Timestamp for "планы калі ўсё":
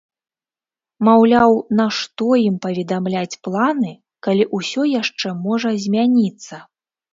3.49-4.89